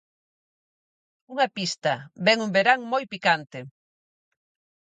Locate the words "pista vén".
1.55-2.37